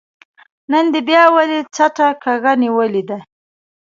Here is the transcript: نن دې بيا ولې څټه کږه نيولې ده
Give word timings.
نن 0.71 0.85
دې 0.93 1.01
بيا 1.07 1.23
ولې 1.35 1.59
څټه 1.75 2.09
کږه 2.23 2.53
نيولې 2.61 3.03
ده 3.09 3.17